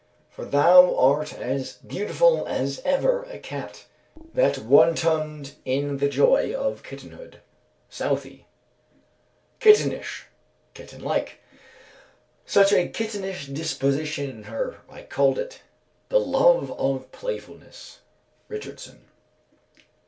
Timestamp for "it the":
15.37-16.19